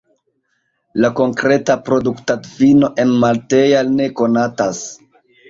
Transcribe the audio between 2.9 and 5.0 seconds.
enmalteja ne konatas.